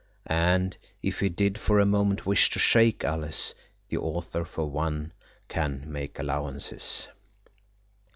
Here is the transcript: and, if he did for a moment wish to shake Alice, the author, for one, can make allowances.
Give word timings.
and, 0.25 0.77
if 1.03 1.19
he 1.19 1.29
did 1.29 1.59
for 1.59 1.79
a 1.79 1.85
moment 1.85 2.25
wish 2.25 2.49
to 2.49 2.57
shake 2.57 3.03
Alice, 3.03 3.53
the 3.89 3.97
author, 3.97 4.43
for 4.43 4.67
one, 4.67 5.11
can 5.47 5.83
make 5.85 6.17
allowances. 6.17 7.07